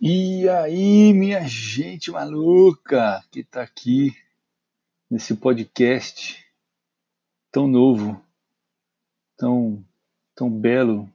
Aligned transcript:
E 0.00 0.48
aí, 0.48 1.12
minha 1.12 1.40
gente 1.48 2.12
maluca 2.12 3.20
que 3.32 3.42
tá 3.42 3.62
aqui 3.62 4.16
nesse 5.10 5.34
podcast 5.34 6.46
tão 7.50 7.66
novo, 7.66 8.24
tão, 9.36 9.84
tão 10.36 10.48
belo, 10.48 11.12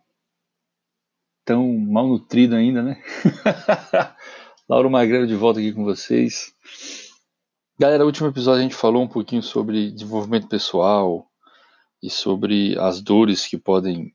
tão 1.45 1.77
mal 1.77 2.09
nutrido 2.09 2.57
ainda, 2.57 2.83
né? 2.83 3.01
Lauro 4.67 4.91
Magrelo 4.91 5.27
de 5.27 5.35
volta 5.35 5.61
aqui 5.61 5.71
com 5.71 5.85
vocês. 5.85 6.53
Galera, 7.79 7.99
no 7.99 8.07
último 8.07 8.27
episódio 8.27 8.59
a 8.59 8.63
gente 8.63 8.75
falou 8.75 9.01
um 9.01 9.07
pouquinho 9.07 9.41
sobre 9.41 9.91
desenvolvimento 9.91 10.49
pessoal 10.49 11.25
e 12.01 12.09
sobre 12.09 12.77
as 12.77 12.99
dores 12.99 13.47
que 13.47 13.57
podem 13.57 14.13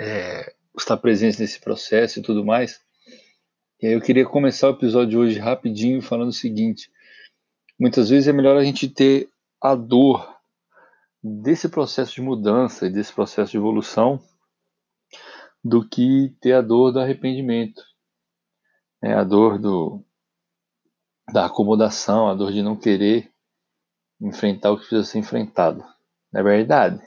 é, 0.00 0.54
estar 0.74 0.96
presentes 0.96 1.38
nesse 1.38 1.60
processo 1.60 2.18
e 2.18 2.22
tudo 2.22 2.42
mais. 2.42 2.83
E 3.82 3.86
aí 3.86 3.92
eu 3.92 4.00
queria 4.00 4.24
começar 4.24 4.68
o 4.68 4.74
episódio 4.74 5.10
de 5.10 5.16
hoje 5.18 5.38
rapidinho 5.38 6.00
falando 6.00 6.28
o 6.28 6.32
seguinte: 6.32 6.90
muitas 7.78 8.08
vezes 8.08 8.28
é 8.28 8.32
melhor 8.32 8.56
a 8.56 8.64
gente 8.64 8.88
ter 8.88 9.28
a 9.60 9.74
dor 9.74 10.34
desse 11.22 11.68
processo 11.68 12.14
de 12.14 12.22
mudança 12.22 12.86
e 12.86 12.90
desse 12.90 13.12
processo 13.12 13.52
de 13.52 13.56
evolução 13.56 14.22
do 15.62 15.86
que 15.86 16.34
ter 16.40 16.52
a 16.52 16.60
dor 16.60 16.92
do 16.92 17.00
arrependimento, 17.00 17.82
é 19.02 19.14
a 19.14 19.24
dor 19.24 19.58
do 19.58 20.04
da 21.32 21.46
acomodação, 21.46 22.28
a 22.28 22.34
dor 22.34 22.52
de 22.52 22.62
não 22.62 22.76
querer 22.76 23.32
enfrentar 24.20 24.70
o 24.70 24.76
que 24.76 24.82
precisa 24.86 25.04
ser 25.04 25.18
enfrentado. 25.18 25.82
Não 26.30 26.40
é 26.40 26.44
verdade? 26.44 27.00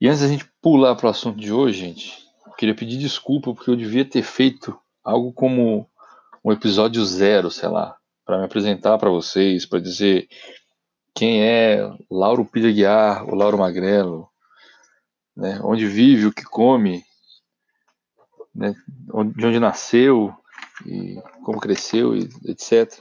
E 0.00 0.08
antes 0.08 0.20
da 0.20 0.28
gente 0.28 0.48
pular 0.62 0.94
para 0.94 1.06
o 1.06 1.10
assunto 1.10 1.38
de 1.38 1.52
hoje, 1.52 1.80
gente, 1.80 2.28
eu 2.46 2.52
queria 2.52 2.74
pedir 2.74 2.96
desculpa 2.96 3.52
porque 3.52 3.70
eu 3.70 3.76
devia 3.76 4.04
ter 4.04 4.22
feito 4.22 4.78
algo 5.04 5.32
como 5.32 5.88
um 6.42 6.50
episódio 6.50 7.04
zero, 7.04 7.50
sei 7.50 7.68
lá, 7.68 7.96
para 8.24 8.38
me 8.38 8.44
apresentar 8.44 8.98
para 8.98 9.10
vocês, 9.10 9.66
para 9.66 9.78
dizer 9.78 10.28
quem 11.14 11.42
é 11.44 11.80
Lauro 12.10 12.44
Pilha 12.44 12.72
Guiar, 12.72 13.28
o 13.28 13.34
Lauro 13.34 13.58
Magrelo, 13.58 14.28
né, 15.36 15.60
onde 15.62 15.86
vive, 15.86 16.26
o 16.26 16.32
que 16.32 16.44
come, 16.44 17.04
né, 18.54 18.74
de 19.36 19.46
onde 19.46 19.60
nasceu 19.60 20.34
e 20.86 21.20
como 21.44 21.60
cresceu, 21.60 22.16
e 22.16 22.28
etc. 22.46 22.98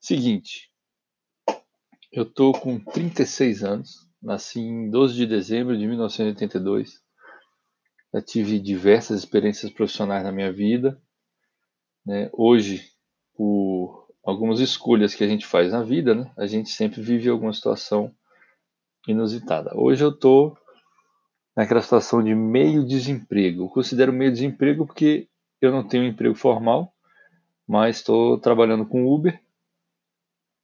Seguinte, 0.00 0.70
eu 2.12 2.24
tô 2.24 2.52
com 2.52 2.78
36 2.78 3.62
anos, 3.62 4.08
nasci 4.20 4.60
em 4.60 4.90
12 4.90 5.14
de 5.14 5.26
dezembro 5.26 5.78
de 5.78 5.86
1982 5.86 7.00
já 8.12 8.20
tive 8.20 8.58
diversas 8.58 9.20
experiências 9.20 9.70
profissionais 9.70 10.24
na 10.24 10.32
minha 10.32 10.52
vida. 10.52 11.00
Né? 12.04 12.28
Hoje, 12.32 12.90
por 13.34 14.08
algumas 14.24 14.60
escolhas 14.60 15.14
que 15.14 15.24
a 15.24 15.28
gente 15.28 15.46
faz 15.46 15.72
na 15.72 15.82
vida, 15.82 16.14
né? 16.14 16.30
a 16.36 16.46
gente 16.46 16.70
sempre 16.70 17.00
vive 17.00 17.28
alguma 17.28 17.52
situação 17.52 18.12
inusitada. 19.06 19.70
Hoje 19.74 20.04
eu 20.04 20.10
estou 20.10 20.56
naquela 21.56 21.80
situação 21.80 22.22
de 22.22 22.34
meio 22.34 22.84
desemprego. 22.84 23.64
Eu 23.64 23.68
considero 23.68 24.12
meio 24.12 24.32
desemprego 24.32 24.86
porque 24.86 25.28
eu 25.60 25.70
não 25.70 25.86
tenho 25.86 26.04
um 26.04 26.08
emprego 26.08 26.34
formal, 26.34 26.92
mas 27.66 27.96
estou 27.96 28.38
trabalhando 28.38 28.84
com 28.86 29.06
Uber, 29.06 29.40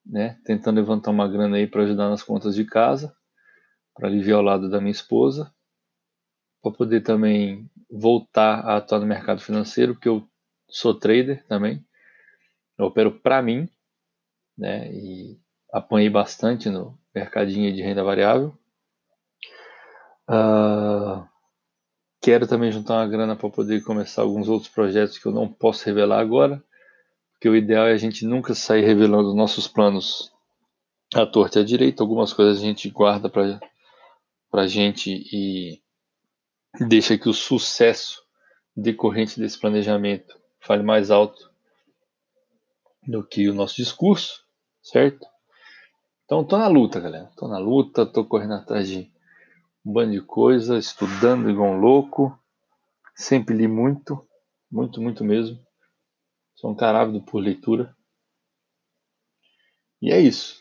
né? 0.05 0.39
tentando 0.45 0.81
levantar 0.81 1.13
uma 1.13 1.29
grana 1.29 1.57
aí 1.57 1.67
para 1.67 1.85
ajudar 1.85 2.09
nas 2.09 2.23
contas 2.23 2.55
de 2.55 2.65
casa, 2.65 3.15
para 3.95 4.09
aliviar 4.09 4.41
o 4.41 4.43
lado 4.43 4.69
da 4.69 4.81
minha 4.81 4.91
esposa 4.91 5.55
para 6.67 6.79
poder 6.79 7.01
também 7.03 7.71
voltar 7.89 8.61
a 8.61 8.77
atuar 8.79 8.99
no 8.99 9.07
mercado 9.07 9.41
financeiro, 9.41 9.95
porque 9.95 10.09
eu 10.09 10.29
sou 10.69 10.93
trader 10.95 11.45
também. 11.47 11.85
Eu 12.77 12.87
opero 12.87 13.13
para 13.13 13.41
mim, 13.41 13.69
né? 14.59 14.93
E 14.93 15.39
apanhei 15.73 16.11
bastante 16.11 16.69
no 16.69 16.99
mercadinho 17.15 17.73
de 17.73 17.83
renda 17.83 18.03
variável. 18.03 18.59
Uh, 20.29 21.25
quero 22.21 22.49
também 22.49 22.73
juntar 22.73 22.95
uma 22.95 23.07
grana 23.07 23.37
para 23.37 23.49
poder 23.49 23.85
começar 23.85 24.23
alguns 24.23 24.49
outros 24.49 24.71
projetos 24.71 25.19
que 25.19 25.27
eu 25.27 25.33
não 25.33 25.47
posso 25.49 25.87
revelar 25.87 26.19
agora, 26.19 26.61
porque 27.33 27.49
o 27.49 27.55
ideal 27.55 27.87
é 27.87 27.93
a 27.93 27.99
gente 27.99 28.27
nunca 28.27 28.57
sair 28.57 28.85
revelando 28.85 29.35
nossos 29.35 29.69
planos 29.69 30.33
à 31.15 31.25
torta 31.25 31.61
e 31.61 31.63
à 31.63 31.65
direita. 31.65 32.03
Algumas 32.03 32.33
coisas 32.33 32.59
a 32.59 32.61
gente 32.61 32.91
guarda 32.91 33.31
para 33.31 33.61
a 34.53 34.67
gente 34.67 35.13
e 35.33 35.86
deixa 36.85 37.17
que 37.17 37.29
o 37.29 37.35
sucesso 37.35 38.23
decorrente 38.77 39.39
desse 39.41 39.59
planejamento 39.59 40.39
fale 40.61 40.83
mais 40.83 41.11
alto 41.11 41.51
do 43.07 43.25
que 43.25 43.49
o 43.49 43.55
nosso 43.55 43.77
discurso, 43.77 44.45
certo? 44.83 45.27
Então 46.25 46.45
tô 46.45 46.59
na 46.59 46.67
luta, 46.67 46.99
galera. 46.99 47.31
Tô 47.37 47.47
na 47.47 47.59
luta, 47.59 48.05
tô 48.05 48.25
correndo 48.25 48.55
atrás 48.55 48.89
de 48.89 49.11
um 49.85 49.93
bando 49.93 50.13
de 50.13 50.21
coisa, 50.21 50.77
estudando 50.77 51.49
igual 51.49 51.71
um 51.71 51.81
louco. 51.81 52.37
Sempre 53.15 53.57
li 53.57 53.69
muito, 53.69 54.27
muito, 54.71 55.01
muito 55.01 55.25
mesmo. 55.25 55.59
Sou 56.57 56.73
um 56.73 56.75
cara 56.75 57.01
ávido 57.01 57.23
por 57.23 57.39
leitura. 57.39 57.97
E 60.03 60.11
é 60.11 60.21
isso. 60.21 60.61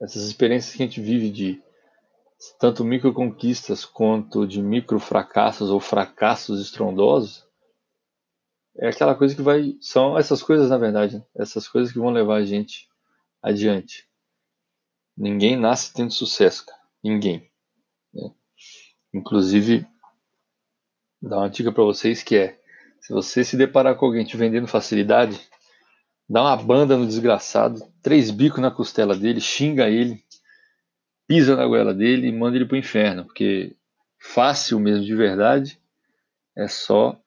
Essas 0.00 0.24
experiências 0.24 0.76
que 0.76 0.82
a 0.82 0.86
gente 0.86 1.00
vive 1.00 1.30
de 1.30 1.62
tanto 2.58 2.84
microconquistas 2.84 3.84
quanto 3.84 4.46
de 4.46 4.62
microfracassos 4.62 5.70
ou 5.70 5.80
fracassos 5.80 6.60
estrondosos, 6.60 7.46
é 8.76 8.88
aquela 8.88 9.14
coisa 9.14 9.34
que 9.34 9.42
vai. 9.42 9.76
São 9.80 10.16
essas 10.16 10.42
coisas, 10.42 10.70
na 10.70 10.78
verdade, 10.78 11.16
né? 11.16 11.24
essas 11.34 11.66
coisas 11.66 11.92
que 11.92 11.98
vão 11.98 12.10
levar 12.10 12.36
a 12.36 12.44
gente 12.44 12.88
adiante. 13.42 14.08
Ninguém 15.16 15.56
nasce 15.56 15.92
tendo 15.92 16.12
sucesso, 16.12 16.64
cara. 16.64 16.80
Ninguém. 17.02 17.50
Né? 18.14 18.30
Inclusive, 19.12 19.84
dar 21.20 21.38
uma 21.38 21.50
dica 21.50 21.72
para 21.72 21.82
vocês 21.82 22.22
que 22.22 22.36
é: 22.36 22.60
se 23.00 23.12
você 23.12 23.44
se 23.44 23.56
deparar 23.56 23.96
com 23.96 24.06
alguém 24.06 24.24
te 24.24 24.36
vendendo 24.36 24.68
facilidade, 24.68 25.40
dá 26.28 26.42
uma 26.42 26.56
banda 26.56 26.96
no 26.96 27.06
desgraçado, 27.06 27.80
três 28.00 28.30
bicos 28.30 28.60
na 28.60 28.70
costela 28.70 29.16
dele, 29.16 29.40
xinga 29.40 29.88
ele, 29.88 30.24
pisa 31.28 31.54
na 31.54 31.66
goela 31.66 31.94
dele 31.94 32.26
e 32.26 32.32
manda 32.32 32.56
ele 32.56 32.64
pro 32.64 32.76
inferno, 32.76 33.26
porque 33.26 33.76
fácil 34.18 34.80
mesmo 34.80 35.04
de 35.04 35.14
verdade 35.14 35.78
é 36.56 36.66
só 36.66 37.20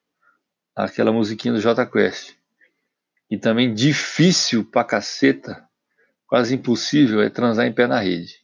aquela 0.76 1.14
musiquinha 1.14 1.54
do 1.54 1.62
J 1.62 1.86
Quest. 1.86 2.36
E 3.30 3.38
também 3.38 3.74
difícil 3.74 4.66
pra 4.66 4.84
caceta, 4.84 5.66
quase 6.28 6.56
impossível 6.56 7.22
é 7.22 7.30
transar 7.30 7.66
em 7.68 7.74
pé 7.74 7.88
na 7.88 8.00
rede. 8.00 8.44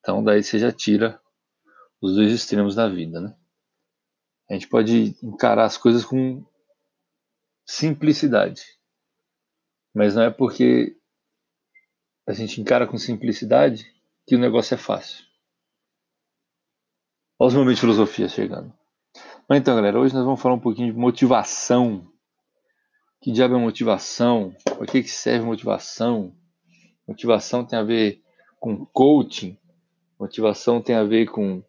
Então 0.00 0.22
daí 0.22 0.42
você 0.42 0.58
já 0.58 0.72
tira 0.72 1.18
os 2.00 2.16
dois 2.16 2.32
extremos 2.32 2.74
da 2.74 2.88
vida, 2.88 3.20
né? 3.20 3.34
A 4.50 4.54
gente 4.54 4.66
pode 4.68 5.16
encarar 5.22 5.64
as 5.64 5.78
coisas 5.78 6.04
com 6.04 6.44
simplicidade. 7.64 8.64
Mas 9.94 10.14
não 10.14 10.24
é 10.24 10.30
porque 10.30 10.96
a 12.26 12.32
gente 12.32 12.60
encara 12.60 12.86
com 12.86 12.98
simplicidade 12.98 13.92
que 14.26 14.36
o 14.36 14.38
negócio 14.38 14.74
é 14.74 14.78
fácil. 14.78 15.24
Olha 17.38 17.48
os 17.48 17.54
momentos 17.54 17.76
de 17.76 17.80
filosofia 17.80 18.28
chegando. 18.28 18.72
Mas 19.48 19.58
então, 19.58 19.74
galera, 19.74 19.98
hoje 19.98 20.14
nós 20.14 20.24
vamos 20.24 20.40
falar 20.40 20.54
um 20.54 20.60
pouquinho 20.60 20.92
de 20.92 20.98
motivação. 20.98 22.06
Que 23.20 23.32
diabo 23.32 23.56
é 23.56 23.58
motivação? 23.58 24.54
Para 24.64 24.86
que, 24.86 25.02
que 25.02 25.10
serve 25.10 25.44
motivação? 25.44 26.34
Motivação 27.06 27.64
tem 27.64 27.78
a 27.78 27.82
ver 27.82 28.22
com 28.60 28.86
coaching. 28.86 29.58
Motivação 30.18 30.80
tem 30.80 30.94
a 30.94 31.04
ver 31.04 31.26
com 31.26 31.62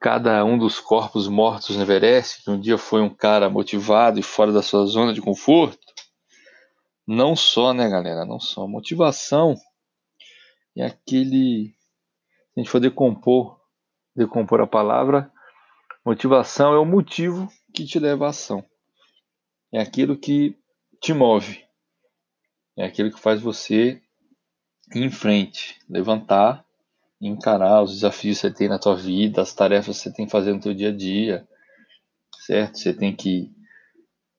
cada 0.00 0.44
um 0.44 0.56
dos 0.58 0.80
corpos 0.80 1.28
mortos 1.28 1.76
no 1.76 1.82
Everest, 1.82 2.42
que 2.42 2.50
um 2.50 2.60
dia 2.60 2.78
foi 2.78 3.00
um 3.00 3.10
cara 3.12 3.48
motivado 3.48 4.18
e 4.18 4.22
fora 4.22 4.52
da 4.52 4.62
sua 4.62 4.86
zona 4.86 5.12
de 5.12 5.20
conforto. 5.20 5.78
Não 7.06 7.36
só, 7.36 7.72
né, 7.72 7.88
galera? 7.88 8.24
Não 8.24 8.38
só. 8.38 8.66
Motivação 8.66 9.56
é 10.76 10.86
aquele. 10.86 11.68
Se 11.68 12.58
a 12.58 12.60
gente 12.60 12.70
for 12.70 12.80
decompor, 12.80 13.60
decompor 14.14 14.60
a 14.60 14.66
palavra, 14.66 15.30
motivação 16.04 16.74
é 16.74 16.78
o 16.78 16.84
motivo 16.84 17.48
que 17.72 17.84
te 17.84 17.98
leva 17.98 18.26
à 18.26 18.30
ação. 18.30 18.64
É 19.72 19.80
aquilo 19.80 20.18
que 20.18 20.56
te 21.00 21.12
move. 21.14 21.64
É 22.76 22.84
aquilo 22.84 23.10
que 23.10 23.20
faz 23.20 23.40
você 23.40 24.02
ir 24.94 25.02
em 25.02 25.10
frente, 25.10 25.78
levantar, 25.88 26.64
encarar 27.20 27.82
os 27.82 27.92
desafios 27.92 28.40
que 28.40 28.48
você 28.48 28.54
tem 28.54 28.68
na 28.68 28.78
tua 28.78 28.96
vida, 28.96 29.40
as 29.40 29.54
tarefas 29.54 29.96
que 29.96 30.02
você 30.02 30.12
tem 30.12 30.26
que 30.26 30.32
fazer 30.32 30.52
no 30.52 30.60
teu 30.60 30.74
dia 30.74 30.90
a 30.90 30.96
dia, 30.96 31.48
certo? 32.46 32.78
Você 32.78 32.92
tem 32.92 33.14
que 33.14 33.50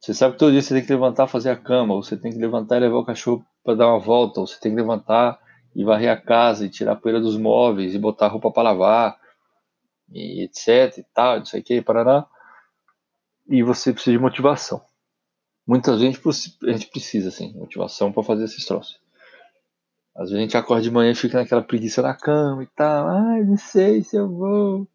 você 0.03 0.13
sabe 0.13 0.33
que 0.33 0.39
todo 0.39 0.51
dia 0.51 0.61
você 0.61 0.73
tem 0.73 0.85
que 0.85 0.91
levantar, 0.91 1.27
fazer 1.27 1.49
a 1.49 1.55
cama, 1.55 1.93
ou 1.93 2.03
você 2.03 2.17
tem 2.17 2.29
que 2.29 2.37
levantar 2.37 2.75
e 2.75 2.81
levar 2.81 2.97
o 2.97 3.05
cachorro 3.05 3.45
para 3.63 3.73
dar 3.73 3.87
uma 3.87 3.99
volta, 3.99 4.41
ou 4.41 4.45
você 4.45 4.59
tem 4.59 4.73
que 4.73 4.81
levantar 4.81 5.39
e 5.75 5.83
varrer 5.83 6.11
a 6.11 6.17
casa 6.17 6.65
e 6.65 6.69
tirar 6.69 6.93
a 6.93 6.95
poeira 6.95 7.19
dos 7.19 7.37
móveis 7.37 7.93
e 7.93 7.99
botar 7.99 8.27
roupa 8.27 8.51
para 8.51 8.63
lavar 8.63 9.17
e 10.09 10.43
etc 10.43 10.97
e 10.97 11.03
tal, 11.13 11.39
não 11.39 11.45
sei 11.45 11.61
o 11.61 11.63
que, 11.63 11.81
parará. 11.81 12.25
e 13.47 13.63
você 13.63 13.91
precisa 13.91 14.15
de 14.15 14.21
motivação. 14.21 14.81
Muitas 15.65 16.01
vezes 16.01 16.19
a 16.63 16.71
gente 16.71 16.87
precisa, 16.87 17.29
assim, 17.29 17.53
motivação 17.53 18.11
para 18.11 18.21
fazer 18.23 18.43
esses 18.43 18.65
troços. 18.65 18.99
Às 20.15 20.29
vezes 20.29 20.37
a 20.37 20.41
gente 20.41 20.57
acorda 20.57 20.83
de 20.83 20.91
manhã 20.91 21.11
e 21.11 21.15
fica 21.15 21.39
naquela 21.39 21.63
preguiça 21.63 22.01
na 22.01 22.13
cama 22.13 22.63
e 22.63 22.67
tal. 22.67 23.07
Ai, 23.07 23.43
não 23.43 23.57
sei 23.57 24.03
se 24.03 24.15
eu 24.15 24.29
vou. 24.29 24.87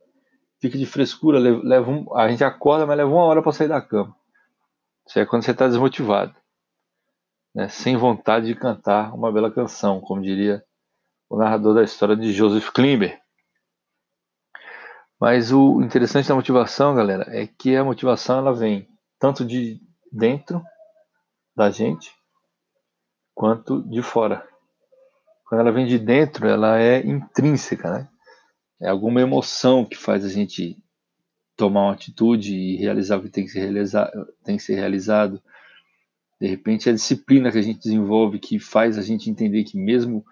Fica 0.60 0.76
de 0.76 0.86
frescura, 0.86 1.38
leva 1.38 1.90
um... 1.90 2.14
a 2.16 2.28
gente 2.28 2.44
acorda, 2.44 2.86
mas 2.86 2.96
leva 2.96 3.10
uma 3.10 3.24
hora 3.24 3.42
para 3.42 3.52
sair 3.52 3.68
da 3.68 3.80
cama. 3.80 4.14
Isso 5.06 5.18
é 5.18 5.26
quando 5.26 5.42
você 5.42 5.52
está 5.52 5.66
desmotivado. 5.66 6.34
Né? 7.54 7.68
Sem 7.68 7.96
vontade 7.96 8.46
de 8.46 8.54
cantar 8.54 9.14
uma 9.14 9.32
bela 9.32 9.50
canção, 9.50 10.00
como 10.00 10.22
diria 10.22 10.62
o 11.28 11.36
narrador 11.36 11.74
da 11.74 11.82
história 11.82 12.16
de 12.16 12.32
Joseph 12.32 12.70
Klimber. 12.70 13.20
Mas 15.20 15.52
o 15.52 15.82
interessante 15.82 16.28
da 16.28 16.34
motivação, 16.34 16.94
galera, 16.94 17.26
é 17.28 17.46
que 17.46 17.74
a 17.76 17.84
motivação 17.84 18.38
ela 18.38 18.54
vem 18.54 18.88
tanto 19.18 19.44
de 19.44 19.80
dentro 20.12 20.62
da 21.56 21.70
gente 21.70 22.12
quanto 23.34 23.82
de 23.88 24.00
fora. 24.00 24.46
Quando 25.44 25.60
ela 25.60 25.72
vem 25.72 25.86
de 25.86 25.98
dentro, 25.98 26.46
ela 26.46 26.78
é 26.80 27.04
intrínseca, 27.04 27.90
né? 27.90 28.08
É 28.80 28.88
alguma 28.88 29.20
emoção 29.20 29.84
que 29.84 29.96
faz 29.96 30.24
a 30.24 30.28
gente 30.28 30.80
tomar 31.56 31.86
uma 31.86 31.92
atitude 31.94 32.54
e 32.54 32.76
realizar 32.76 33.16
o 33.16 33.22
que 33.22 33.28
tem 33.28 33.44
que 33.44 33.50
ser. 33.50 33.72
Tem 34.44 34.56
que 34.56 34.62
ser 34.62 34.76
realizado. 34.76 35.42
De 36.40 36.46
repente, 36.46 36.88
é 36.88 36.92
a 36.92 36.94
disciplina 36.94 37.50
que 37.50 37.58
a 37.58 37.62
gente 37.62 37.80
desenvolve 37.80 38.38
que 38.38 38.60
faz 38.60 38.96
a 38.96 39.02
gente 39.02 39.28
entender 39.28 39.64
que 39.64 39.76
mesmo 39.76 40.24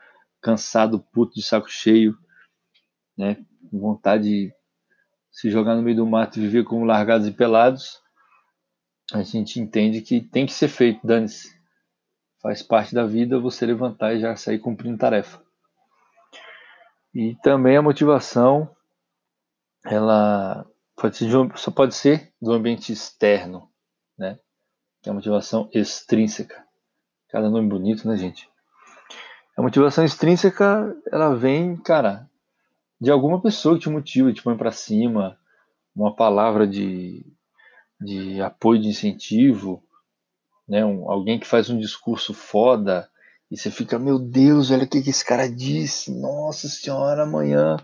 cansado, 0.46 1.00
puto, 1.12 1.34
de 1.34 1.42
saco 1.42 1.68
cheio, 1.68 2.16
né, 3.18 3.44
com 3.68 3.80
vontade 3.80 4.22
de 4.22 4.54
se 5.28 5.50
jogar 5.50 5.74
no 5.74 5.82
meio 5.82 5.96
do 5.96 6.06
mato 6.06 6.38
e 6.38 6.42
viver 6.42 6.62
como 6.62 6.84
largados 6.84 7.26
e 7.26 7.32
pelados, 7.32 8.00
a 9.12 9.22
gente 9.22 9.58
entende 9.58 10.00
que 10.00 10.20
tem 10.20 10.46
que 10.46 10.52
ser 10.52 10.68
feito, 10.68 11.04
dane-se. 11.04 11.52
Faz 12.40 12.62
parte 12.62 12.94
da 12.94 13.04
vida 13.04 13.40
você 13.40 13.66
levantar 13.66 14.14
e 14.14 14.20
já 14.20 14.36
sair 14.36 14.60
cumprindo 14.60 14.96
tarefa. 14.96 15.42
E 17.12 17.34
também 17.42 17.76
a 17.76 17.82
motivação, 17.82 18.70
ela 19.84 20.64
pode 20.94 21.16
ser 21.16 21.36
um, 21.36 21.56
só 21.56 21.72
pode 21.72 21.94
ser 21.94 22.32
do 22.40 22.52
ambiente 22.52 22.92
externo, 22.92 23.68
né? 24.16 24.38
Que 25.02 25.08
é 25.08 25.12
a 25.12 25.14
motivação 25.14 25.68
extrínseca. 25.72 26.64
Cada 27.28 27.50
nome 27.50 27.68
bonito, 27.68 28.06
né, 28.06 28.16
gente? 28.16 28.48
A 29.56 29.62
motivação 29.62 30.04
extrínseca, 30.04 30.94
ela 31.10 31.34
vem, 31.34 31.76
cara, 31.76 32.28
de 33.00 33.10
alguma 33.10 33.40
pessoa 33.40 33.74
que 33.76 33.82
te 33.82 33.88
motiva, 33.88 34.32
te 34.32 34.42
põe 34.42 34.56
para 34.56 34.70
cima, 34.70 35.38
uma 35.94 36.14
palavra 36.14 36.66
de, 36.66 37.24
de 37.98 38.40
apoio, 38.42 38.82
de 38.82 38.88
incentivo, 38.88 39.82
né? 40.68 40.84
Um, 40.84 41.10
alguém 41.10 41.38
que 41.38 41.46
faz 41.46 41.70
um 41.70 41.78
discurso 41.78 42.34
foda 42.34 43.08
e 43.50 43.56
você 43.56 43.70
fica, 43.70 43.98
meu 43.98 44.18
Deus, 44.18 44.70
olha 44.70 44.84
o 44.84 44.88
que, 44.88 45.00
que 45.00 45.10
esse 45.10 45.24
cara 45.24 45.48
disse, 45.48 46.10
nossa 46.10 46.68
senhora, 46.68 47.22
amanhã 47.22 47.76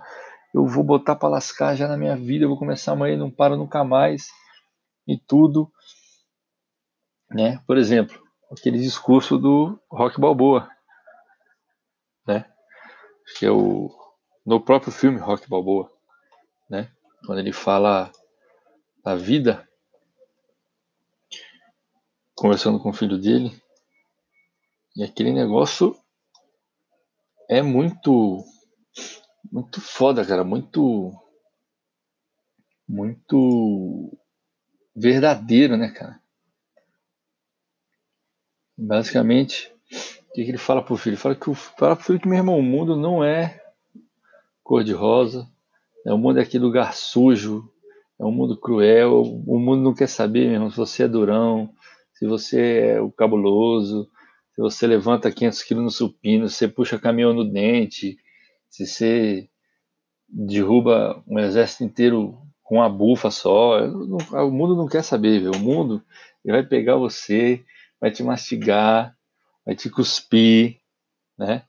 eu 0.53 0.67
vou 0.67 0.85
botar 0.85 1.17
para 1.17 1.29
lascar 1.29 1.75
já 1.75 1.89
na 1.89 1.97
minha 1.97 2.17
vida, 2.17 2.45
eu 2.45 2.49
vou 2.49 2.59
começar 2.59 2.93
amanhã 2.93 3.15
e 3.15 3.19
não 3.19 3.31
paro 3.31 3.57
nunca 3.57 3.83
mais 3.85 4.27
e 5.07 5.17
tudo, 5.17 5.73
né? 7.31 7.63
Por 7.67 7.79
exemplo, 7.79 8.21
aquele 8.51 8.79
discurso 8.79 9.39
do 9.39 9.81
Rock 9.91 10.21
Balboa, 10.21 10.69
né? 12.27 12.51
Que 13.39 13.47
é 13.47 13.51
o 13.51 13.91
no 14.45 14.61
próprio 14.61 14.93
filme 14.93 15.19
Rock 15.19 15.49
Balboa, 15.49 15.93
né? 16.69 16.91
Quando 17.25 17.39
ele 17.39 17.53
fala 17.53 18.11
da 19.05 19.15
vida, 19.15 19.69
conversando 22.35 22.81
com 22.81 22.91
o 22.91 22.95
filho 22.95 23.19
dele, 23.19 23.63
e 24.97 25.05
aquele 25.05 25.33
negócio 25.33 25.97
é 27.49 27.63
muito 27.63 28.45
muito 29.51 29.81
foda, 29.81 30.25
cara, 30.25 30.45
muito 30.45 31.13
muito 32.89 34.19
verdadeiro, 34.95 35.77
né, 35.77 35.91
cara? 35.91 36.21
Basicamente, 38.77 39.72
o 40.33 40.35
que, 40.35 40.45
que 40.45 40.51
ele 40.51 40.59
fala 40.59 40.83
pro 40.83 40.97
filho? 40.97 41.13
Ele 41.13 41.21
fala 41.21 41.35
que 41.35 41.51
o, 41.51 41.55
fala 41.55 41.95
pro 41.95 42.07
filho 42.07 42.19
que, 42.19 42.27
meu 42.27 42.39
irmão, 42.39 42.59
o 42.59 42.63
mundo 42.63 42.97
não 42.97 43.23
é 43.23 43.61
cor-de-rosa, 44.65 45.47
é, 46.07 46.13
o 46.13 46.17
mundo 46.17 46.39
é 46.39 46.43
aquele 46.43 46.65
lugar 46.65 46.95
sujo, 46.95 47.71
é 48.19 48.25
um 48.25 48.33
mundo 48.33 48.59
cruel, 48.59 49.21
o 49.21 49.59
mundo 49.59 49.83
não 49.83 49.93
quer 49.93 50.09
saber, 50.09 50.47
meu 50.47 50.55
irmão, 50.55 50.71
se 50.71 50.77
você 50.79 51.03
é 51.03 51.09
durão, 51.09 51.71
se 52.15 52.27
você 52.27 52.95
é 52.95 53.01
o 53.01 53.13
cabuloso, 53.13 54.09
se 54.55 54.63
você 54.63 54.87
levanta 54.87 55.31
500 55.31 55.63
quilos 55.65 55.85
no 55.85 55.91
supino, 55.91 56.49
se 56.49 56.57
você 56.57 56.69
puxa 56.69 56.99
caminhão 56.99 57.35
no 57.35 57.45
dente, 57.45 58.17
se 58.71 58.87
você 58.87 59.51
derruba 60.27 61.23
um 61.29 61.39
exército 61.39 61.85
inteiro 61.85 62.39
com 62.63 62.77
uma 62.77 62.89
bufa 62.89 63.31
só, 63.31 63.85
o 63.87 64.51
mundo 64.51 64.75
não 64.75 64.89
quer 64.89 65.03
saber, 65.03 65.41
viu? 65.41 65.53
o 65.53 65.59
mundo 65.59 66.03
ele 66.43 66.57
vai 66.57 66.67
pegar 66.67 66.97
você, 66.97 67.63
vai 68.01 68.11
te 68.11 68.23
mastigar, 68.23 69.15
vai 69.65 69.75
te 69.75 69.89
cuspir, 69.91 70.81
né? 71.39 71.65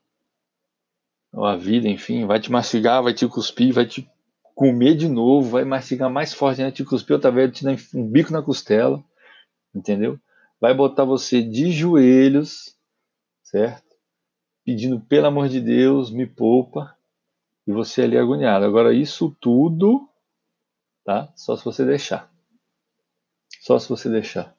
Ou 1.31 1.45
a 1.45 1.55
vida, 1.55 1.87
enfim, 1.87 2.25
vai 2.25 2.39
te 2.39 2.51
mastigar, 2.51 3.01
vai 3.01 3.13
te 3.13 3.27
cuspir, 3.27 3.73
vai 3.73 3.85
te 3.85 4.07
comer 4.53 4.95
de 4.95 5.07
novo, 5.07 5.49
vai 5.49 5.65
mastigar 5.65 6.09
mais 6.09 6.33
forte, 6.33 6.61
né? 6.61 6.71
te 6.71 6.85
cuspir 6.85 7.15
outra 7.15 7.31
vez, 7.31 7.51
te 7.51 7.63
dar 7.63 7.75
um 7.95 8.07
bico 8.07 8.31
na 8.31 8.41
costela, 8.41 9.03
entendeu? 9.73 10.19
Vai 10.61 10.73
botar 10.73 11.03
você 11.03 11.41
de 11.41 11.71
joelhos, 11.71 12.77
certo? 13.41 13.95
Pedindo, 14.63 14.99
pelo 15.01 15.27
amor 15.27 15.49
de 15.49 15.59
Deus, 15.59 16.11
me 16.11 16.27
poupa, 16.27 16.95
e 17.65 17.71
você 17.71 18.03
ali 18.03 18.17
agoniado. 18.17 18.65
Agora, 18.65 18.93
isso 18.93 19.35
tudo, 19.41 20.07
tá? 21.03 21.31
Só 21.35 21.57
se 21.57 21.65
você 21.65 21.83
deixar. 21.83 22.31
Só 23.61 23.79
se 23.79 23.89
você 23.89 24.09
deixar. 24.09 24.52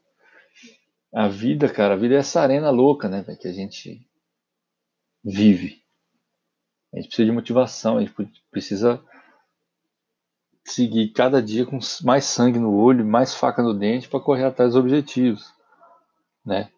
A 1.14 1.28
vida, 1.28 1.72
cara, 1.72 1.94
a 1.94 1.96
vida 1.96 2.16
é 2.16 2.18
essa 2.18 2.40
arena 2.40 2.70
louca, 2.70 3.08
né, 3.08 3.22
que 3.40 3.46
a 3.46 3.52
gente 3.52 4.04
vive. 5.22 5.80
A 6.92 6.96
gente 6.96 7.06
precisa 7.06 7.26
de 7.26 7.32
motivação, 7.32 7.98
a 7.98 8.00
gente 8.00 8.12
precisa 8.50 9.00
seguir 10.64 11.12
cada 11.12 11.40
dia 11.40 11.64
com 11.64 11.78
mais 12.02 12.24
sangue 12.24 12.58
no 12.58 12.74
olho, 12.74 13.06
mais 13.06 13.32
faca 13.32 13.62
no 13.62 13.72
dente 13.72 14.08
para 14.08 14.18
correr 14.18 14.44
atrás 14.44 14.72
dos 14.72 14.80
objetivos, 14.80 15.54
né? 16.44 16.70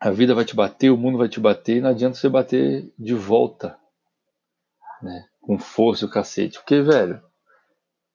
A 0.00 0.10
vida 0.10 0.34
vai 0.34 0.44
te 0.44 0.54
bater, 0.54 0.90
o 0.90 0.96
mundo 0.96 1.18
vai 1.18 1.28
te 1.28 1.40
bater 1.40 1.78
e 1.78 1.80
não 1.80 1.90
adianta 1.90 2.16
você 2.16 2.28
bater 2.28 2.90
de 2.98 3.14
volta, 3.14 3.78
né? 5.02 5.28
Com 5.40 5.58
força 5.58 6.06
o 6.06 6.10
cacete, 6.10 6.58
porque 6.58 6.80
velho, 6.80 7.22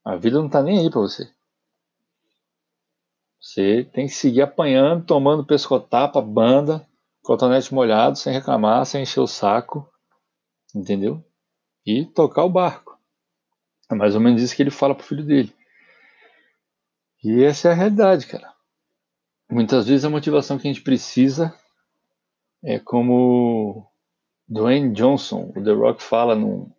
a 0.04 0.16
vida 0.16 0.40
não 0.40 0.50
tá 0.50 0.64
nem 0.64 0.80
aí 0.80 0.90
para 0.90 1.02
você. 1.02 1.32
Você 3.44 3.84
tem 3.94 4.08
que 4.08 4.14
seguir 4.14 4.42
apanhando, 4.42 5.06
tomando 5.06 5.46
pescotapa, 5.46 6.22
banda, 6.22 6.88
cotonete 7.22 7.74
molhado, 7.74 8.18
sem 8.18 8.32
reclamar, 8.32 8.86
sem 8.86 9.04
encher 9.04 9.20
o 9.20 9.28
saco, 9.28 9.86
entendeu? 10.74 11.22
E 11.86 12.06
tocar 12.06 12.46
o 12.46 12.50
barco. 12.50 12.98
É 13.92 13.96
mais 13.96 14.16
ou 14.16 14.22
menos 14.22 14.42
isso 14.42 14.56
que 14.56 14.64
ele 14.64 14.72
fala 14.72 14.96
pro 14.96 15.06
filho 15.06 15.26
dele. 15.26 15.54
E 17.22 17.44
essa 17.44 17.68
é 17.68 17.72
a 17.72 17.76
realidade, 17.76 18.28
cara. 18.28 18.50
Muitas 19.52 19.88
vezes 19.88 20.06
a 20.06 20.10
motivação 20.10 20.58
que 20.58 20.66
a 20.66 20.72
gente 20.72 20.82
precisa 20.82 21.54
é 22.64 22.80
como 22.80 23.86
Dwayne 24.48 24.94
Johnson, 24.94 25.52
o 25.54 25.62
The 25.62 25.74
Rock 25.74 26.02
fala 26.02 26.34
num, 26.34 26.72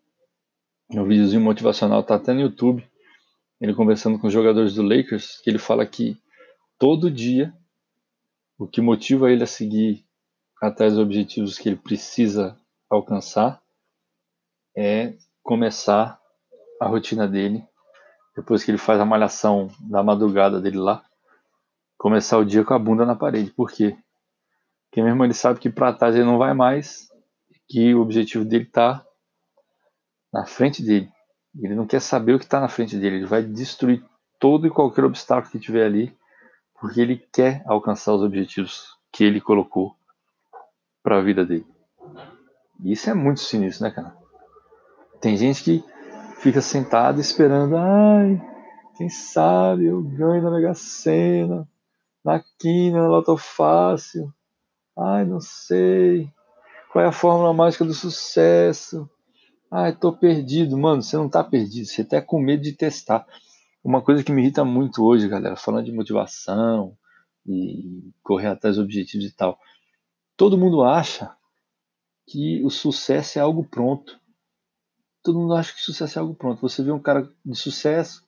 num 0.89 1.05
videozinho 1.05 1.43
motivacional, 1.43 2.03
tá 2.03 2.15
até 2.15 2.33
no 2.33 2.41
YouTube, 2.41 2.89
ele 3.61 3.75
conversando 3.75 4.19
com 4.19 4.29
os 4.29 4.33
jogadores 4.33 4.75
do 4.75 4.83
Lakers, 4.83 5.43
que 5.43 5.51
ele 5.51 5.59
fala 5.59 5.85
que 5.85 6.19
todo 6.85 7.11
dia 7.11 7.51
o 8.59 8.69
que 8.69 8.83
motiva 8.83 9.33
ele 9.33 9.43
a 9.43 9.47
seguir 9.47 10.05
atrás 10.61 10.93
dos 10.93 11.03
objetivos 11.03 11.57
que 11.59 11.71
ele 11.71 11.77
precisa 11.77 12.61
alcançar 12.91 13.63
é 14.77 15.15
começar 15.43 16.21
a 16.79 16.87
rotina 16.87 17.27
dele 17.27 17.67
depois 18.37 18.63
que 18.63 18.71
ele 18.71 18.77
faz 18.77 19.01
a 19.01 19.05
malhação 19.07 19.71
da 19.81 20.03
madrugada 20.03 20.61
dele 20.61 20.77
lá, 20.77 21.03
começar 21.97 22.37
o 22.37 22.45
dia 22.45 22.63
com 22.63 22.75
a 22.75 22.79
bunda 22.79 23.07
na 23.07 23.17
parede. 23.17 23.51
Por 23.51 23.71
quê? 23.73 23.97
Porque 24.85 25.03
mesmo 25.03 25.25
ele 25.25 25.33
sabe 25.33 25.61
que 25.61 25.71
para 25.71 25.95
trás 25.95 26.15
ele 26.15 26.27
não 26.27 26.37
vai 26.37 26.53
mais, 26.53 27.09
que 27.67 27.95
o 27.95 28.03
objetivo 28.03 28.45
dele 28.45 28.65
está 28.65 29.03
na 30.31 30.45
frente 30.45 30.83
dele. 30.83 31.11
Ele 31.59 31.75
não 31.75 31.87
quer 31.87 32.01
saber 32.01 32.35
o 32.35 32.39
que 32.39 32.45
está 32.45 32.61
na 32.61 32.69
frente 32.69 32.95
dele, 32.99 33.17
ele 33.17 33.27
vai 33.27 33.43
destruir 33.43 34.05
todo 34.39 34.67
e 34.67 34.71
qualquer 34.71 35.05
obstáculo 35.07 35.51
que 35.51 35.59
tiver 35.59 35.87
ali 35.87 36.15
porque 36.85 37.01
ele 37.01 37.17
quer 37.33 37.63
alcançar 37.65 38.13
os 38.13 38.21
objetivos 38.21 38.99
que 39.11 39.25
ele 39.25 39.41
colocou 39.41 39.97
para 41.03 41.17
a 41.17 41.23
vida 41.23 41.43
dele. 41.43 41.67
E 42.79 42.93
isso 42.93 43.09
é 43.09 43.15
muito 43.15 43.41
sinistro, 43.41 43.85
né, 43.85 43.91
cara? 43.91 44.15
Tem 45.19 45.35
gente 45.35 45.65
que 45.65 45.83
fica 46.41 46.61
sentado 46.61 47.23
esperando, 47.23 47.75
ai, 47.79 48.39
Quem 48.99 49.09
sabe 49.09 49.87
eu 49.87 50.03
ganho 50.03 50.43
na 50.43 50.51
Mega 50.51 50.75
Sena, 50.75 51.67
na 52.23 52.45
Quina, 52.59 53.01
na 53.01 53.09
Loto 53.09 53.35
Fácil. 53.39 54.31
Ai, 54.95 55.25
não 55.25 55.41
sei. 55.41 56.31
Qual 56.93 57.03
é 57.03 57.09
a 57.09 57.13
fórmula 57.13 57.55
mágica 57.55 57.87
do 57.87 57.95
sucesso? 57.95 59.09
Ai, 59.71 59.97
tô 59.97 60.13
perdido. 60.13 60.77
Mano, 60.77 61.01
você 61.01 61.17
não 61.17 61.31
tá 61.31 61.43
perdido, 61.43 61.87
você 61.87 62.05
tá 62.05 62.21
com 62.21 62.39
medo 62.39 62.63
de 62.63 62.73
testar. 62.73 63.27
Uma 63.85 64.01
coisa 64.01 64.25
que 64.25 64.33
me 64.33 64.41
irrita 64.41 64.65
muito 64.65 65.05
hoje, 65.05 65.29
galera, 65.29 65.57
falando 65.57 65.85
de 65.85 65.93
motivação 65.93 66.97
e 67.47 68.11
correr 68.23 68.47
atrás 68.47 68.77
dos 68.77 68.85
objetivos 68.85 69.27
e 69.27 69.31
tal. 69.31 69.59
Todo 70.39 70.57
mundo 70.57 70.83
acha 70.83 71.37
que 72.27 72.65
o 72.65 72.71
sucesso 72.71 73.39
é 73.39 73.43
algo 73.43 73.63
pronto. 73.63 74.19
Todo 75.23 75.39
mundo 75.39 75.53
acha 75.53 75.75
que 75.75 75.83
sucesso 75.83 76.19
é 76.19 76.23
algo 76.23 76.35
pronto. 76.35 76.63
Você 76.63 76.83
vê 76.83 76.91
um 76.93 76.99
cara 76.99 77.31
de 77.45 77.55
sucesso, 77.55 78.25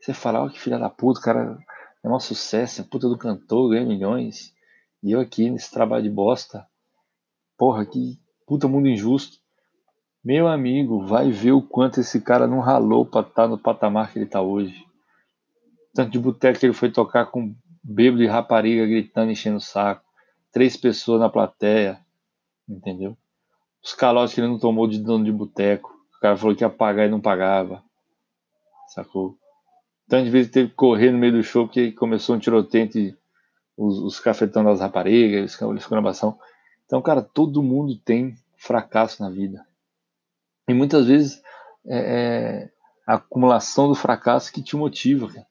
você 0.00 0.14
fala, 0.14 0.40
ó, 0.40 0.46
oh, 0.46 0.50
que 0.50 0.60
filha 0.60 0.78
da 0.78 0.88
puta, 0.88 1.18
o 1.18 1.22
cara 1.22 1.58
é 2.00 2.08
um 2.08 2.20
sucesso, 2.20 2.80
é 2.80 2.84
puta 2.84 3.08
do 3.08 3.18
cantor, 3.18 3.70
ganha 3.70 3.84
milhões. 3.84 4.54
E 5.02 5.10
eu 5.10 5.18
aqui 5.18 5.50
nesse 5.50 5.72
trabalho 5.72 6.04
de 6.04 6.10
bosta, 6.10 6.64
porra, 7.58 7.84
que 7.84 8.20
puta 8.46 8.68
mundo 8.68 8.86
injusto. 8.86 9.38
Meu 10.24 10.46
amigo, 10.46 11.04
vai 11.04 11.32
ver 11.32 11.50
o 11.50 11.60
quanto 11.60 11.98
esse 11.98 12.20
cara 12.20 12.46
não 12.46 12.60
ralou 12.60 13.04
pra 13.04 13.22
estar 13.22 13.32
tá 13.34 13.48
no 13.48 13.58
patamar 13.58 14.12
que 14.12 14.20
ele 14.20 14.26
tá 14.26 14.40
hoje. 14.40 14.91
Tanto 15.94 16.10
de 16.10 16.18
boteco 16.18 16.58
que 16.58 16.66
ele 16.66 16.72
foi 16.72 16.90
tocar 16.90 17.26
com 17.26 17.54
bêbado 17.82 18.22
e 18.22 18.26
rapariga 18.26 18.86
gritando, 18.86 19.30
enchendo 19.30 19.56
o 19.56 19.60
saco. 19.60 20.04
Três 20.50 20.76
pessoas 20.76 21.20
na 21.20 21.28
plateia, 21.28 22.00
entendeu? 22.68 23.16
Os 23.82 23.94
calotes 23.94 24.34
que 24.34 24.40
ele 24.40 24.48
não 24.48 24.58
tomou 24.58 24.86
de 24.86 24.98
dono 24.98 25.24
de 25.24 25.32
boteco. 25.32 25.90
O 26.16 26.20
cara 26.20 26.36
falou 26.36 26.54
que 26.54 26.62
ia 26.62 26.70
pagar 26.70 27.06
e 27.06 27.10
não 27.10 27.20
pagava. 27.20 27.82
Sacou? 28.88 29.36
Tanto 30.08 30.24
de 30.24 30.30
vezes 30.30 30.50
teve 30.50 30.68
que 30.68 30.74
correr 30.74 31.10
no 31.10 31.18
meio 31.18 31.32
do 31.32 31.42
show 31.42 31.66
porque 31.66 31.92
começou 31.92 32.36
um 32.36 32.38
tiroteio 32.38 32.84
entre 32.84 33.18
os, 33.76 33.98
os 33.98 34.20
cafetão 34.20 34.62
das 34.62 34.80
raparigas, 34.80 35.58
escrambação. 35.76 36.38
Então, 36.86 37.00
cara, 37.02 37.22
todo 37.22 37.62
mundo 37.62 37.96
tem 37.96 38.36
fracasso 38.56 39.22
na 39.22 39.30
vida. 39.30 39.66
E 40.68 40.74
muitas 40.74 41.06
vezes 41.06 41.42
é, 41.86 42.66
é 42.66 42.70
a 43.06 43.14
acumulação 43.14 43.88
do 43.88 43.94
fracasso 43.94 44.52
que 44.52 44.62
te 44.62 44.76
motiva, 44.76 45.28
cara. 45.28 45.46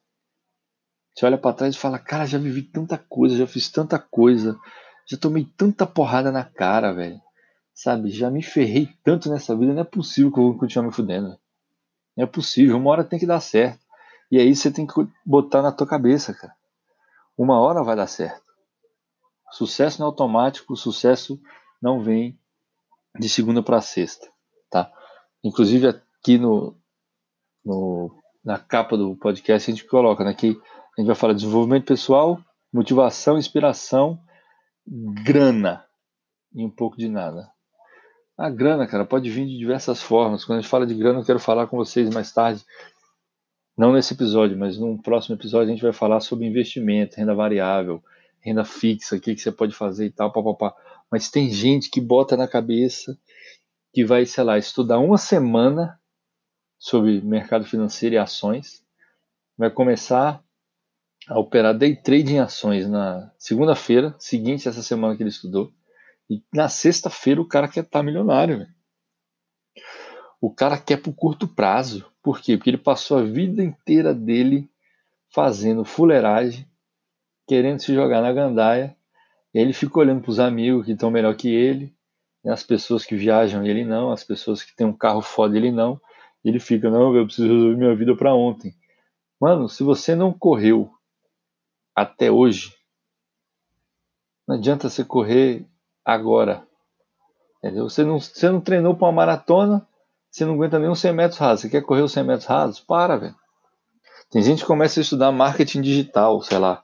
Você 1.14 1.26
olha 1.26 1.38
para 1.38 1.56
trás 1.56 1.76
e 1.76 1.78
fala, 1.78 2.00
cara, 2.00 2.26
já 2.26 2.38
vivi 2.38 2.62
tanta 2.62 2.98
coisa, 2.98 3.36
já 3.36 3.46
fiz 3.46 3.70
tanta 3.70 4.00
coisa, 4.00 4.58
já 5.06 5.18
tomei 5.18 5.46
tanta 5.58 5.86
porrada 5.86 6.32
na 6.32 6.44
cara, 6.44 6.94
velho. 6.94 7.22
Sabe, 7.74 8.10
já 8.10 8.30
me 8.30 8.42
ferrei 8.42 8.90
tanto 9.04 9.30
nessa 9.30 9.56
vida, 9.56 9.74
não 9.74 9.82
é 9.82 9.86
possível 9.86 10.32
que 10.32 10.40
eu 10.40 10.44
vou 10.44 10.58
continuar 10.58 10.88
me 10.88 10.94
fudendo. 10.94 11.38
Não 12.16 12.24
é 12.24 12.26
possível, 12.26 12.78
uma 12.78 12.92
hora 12.92 13.04
tem 13.04 13.20
que 13.20 13.26
dar 13.26 13.40
certo. 13.40 13.80
E 14.30 14.40
aí 14.40 14.56
você 14.56 14.72
tem 14.72 14.88
que 14.88 14.94
botar 15.26 15.62
na 15.62 15.72
tua 15.72 15.88
cabeça, 15.88 16.34
cara. 16.34 16.54
Uma 17.38 17.60
hora 17.60 17.84
vai 17.84 17.96
dar 17.96 18.08
certo. 18.08 18.44
Sucesso 19.52 20.00
não 20.00 20.08
é 20.08 20.10
automático, 20.10 20.76
sucesso 20.78 21.42
não 21.82 22.02
vem 22.02 22.40
de 23.20 23.28
segunda 23.28 23.62
para 23.62 23.82
sexta, 23.82 24.28
tá? 24.70 24.92
Inclusive 25.44 25.88
aqui 25.88 26.38
no, 26.38 26.78
no, 27.66 28.16
na 28.44 28.58
capa 28.58 28.96
do 28.96 29.16
podcast 29.18 29.70
a 29.70 29.74
gente 29.74 29.86
coloca, 29.86 30.24
né, 30.24 30.34
que 30.34 30.58
a 30.98 31.02
gente 31.02 31.08
vai 31.08 31.16
falar 31.16 31.34
de 31.34 31.42
desenvolvimento 31.42 31.86
pessoal, 31.86 32.40
motivação, 32.72 33.38
inspiração, 33.38 34.20
grana 34.86 35.86
e 36.54 36.66
um 36.66 36.70
pouco 36.70 36.98
de 36.98 37.08
nada. 37.08 37.50
A 38.38 38.50
grana, 38.50 38.88
cara, 38.88 39.06
pode 39.06 39.30
vir 39.30 39.46
de 39.46 39.58
diversas 39.58 40.02
formas. 40.02 40.44
Quando 40.44 40.60
a 40.60 40.62
gente 40.62 40.70
fala 40.70 40.86
de 40.86 40.96
grana, 40.96 41.20
eu 41.20 41.26
quero 41.26 41.40
falar 41.40 41.68
com 41.68 41.78
vocês 41.78 42.10
mais 42.10 42.34
tarde. 42.34 42.66
Não 43.78 43.94
nesse 43.94 44.14
episódio, 44.14 44.58
mas 44.58 44.78
num 44.78 44.98
próximo 44.98 45.36
episódio 45.36 45.68
a 45.68 45.72
gente 45.72 45.84
vai 45.84 45.94
falar 45.94 46.20
sobre 46.20 46.46
investimento, 46.46 47.18
renda 47.18 47.34
variável, 47.34 48.04
renda 48.40 48.66
fixa, 48.66 49.16
o 49.16 49.20
que, 49.20 49.36
que 49.36 49.42
você 49.42 49.52
pode 49.52 49.74
fazer 49.74 50.08
e 50.08 50.12
tal, 50.12 50.32
papapá. 50.32 50.76
Mas 51.10 51.30
tem 51.30 51.50
gente 51.50 51.90
que 51.90 52.02
bota 52.02 52.36
na 52.36 52.48
cabeça 52.48 53.18
que 53.94 54.04
vai, 54.04 54.26
sei 54.26 54.44
lá, 54.44 54.58
estudar 54.58 55.00
uma 55.00 55.18
semana 55.18 56.00
sobre 56.78 57.22
mercado 57.22 57.66
financeiro 57.66 58.16
e 58.16 58.18
ações, 58.18 58.84
vai 59.58 59.70
começar 59.70 60.44
a 61.28 61.40
operar 61.40 61.78
day 61.78 61.96
trade 61.96 62.34
em 62.34 62.40
ações 62.40 62.88
na 62.88 63.32
segunda-feira 63.38 64.16
seguinte 64.20 64.68
essa 64.68 64.82
semana 64.82 65.16
que 65.16 65.24
ele 65.24 65.30
estudou 65.30 65.72
e 66.32 66.42
na 66.54 66.70
sexta-feira 66.70 67.42
o 67.42 67.48
cara 67.48 67.68
quer 67.68 67.82
estar 67.82 68.00
tá 68.00 68.04
milionário. 68.04 68.60
Véio. 68.60 68.70
O 70.40 70.50
cara 70.50 70.78
quer 70.78 71.02
pro 71.02 71.12
curto 71.12 71.46
prazo. 71.46 72.10
Por 72.24 72.40
quê? 72.40 72.56
Porque 72.56 72.70
ele 72.70 72.78
passou 72.78 73.18
a 73.18 73.24
vida 73.24 73.62
inteira 73.62 74.14
dele 74.14 74.70
fazendo 75.30 75.84
fuleiragem, 75.84 76.66
querendo 77.46 77.80
se 77.80 77.94
jogar 77.94 78.22
na 78.22 78.32
gandaia. 78.32 78.96
E 79.54 79.60
ele 79.60 79.74
fica 79.74 80.00
olhando 80.00 80.22
para 80.22 80.32
os 80.32 80.40
amigos 80.40 80.86
que 80.86 80.94
estão 80.94 81.12
melhor 81.12 81.36
que 81.36 81.54
ele, 81.54 81.94
né? 82.42 82.54
as 82.54 82.64
pessoas 82.64 83.06
que 83.06 83.14
viajam 83.14 83.66
ele 83.66 83.84
não, 83.84 84.10
as 84.10 84.24
pessoas 84.24 84.64
que 84.64 84.74
têm 84.74 84.88
um 84.88 84.96
carro 84.96 85.22
foda 85.22 85.58
ele 85.58 85.70
não. 85.70 86.00
Ele 86.46 86.62
fica, 86.62 86.90
não, 86.90 87.14
eu 87.14 87.26
preciso 87.26 87.50
resolver 87.50 87.76
minha 87.76 87.94
vida 87.94 88.16
para 88.16 88.34
ontem. 88.34 88.74
Mano, 89.38 89.68
se 89.68 89.84
você 89.84 90.16
não 90.16 90.32
correu 90.32 90.90
até 92.02 92.32
hoje, 92.32 92.76
não 94.48 94.56
adianta 94.56 94.90
você 94.90 95.04
correr 95.04 95.66
agora. 96.04 96.68
Entendeu? 97.58 97.90
Você 97.90 98.04
não, 98.04 98.20
você 98.20 98.50
não 98.50 98.60
treinou 98.60 98.96
para 98.96 99.06
uma 99.06 99.12
maratona, 99.12 99.88
você 100.30 100.46
não 100.46 100.56
aguenta 100.56 100.80
nem 100.80 100.90
uns 100.90 101.00
100 101.00 101.14
metros 101.14 101.40
rasos. 101.40 101.62
Você 101.62 101.70
quer 101.70 101.82
correr 101.82 102.02
os 102.02 102.12
100 102.12 102.24
metros 102.24 102.46
rasos? 102.48 102.80
Para, 102.80 103.18
velho. 103.18 103.36
Tem 104.30 104.42
gente 104.42 104.62
que 104.62 104.68
começa 104.68 105.00
a 105.00 105.02
estudar 105.02 105.32
marketing 105.32 105.82
digital, 105.82 106.42
sei 106.42 106.58
lá. 106.58 106.84